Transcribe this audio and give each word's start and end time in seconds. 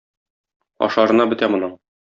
Ашарына 0.87 1.29
бетә 1.35 1.53
моның. 1.57 1.81